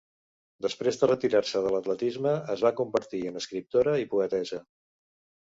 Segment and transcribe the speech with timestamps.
[0.65, 4.63] Després de retirar-se de l'atletisme es va convertir en escriptora i poetessa.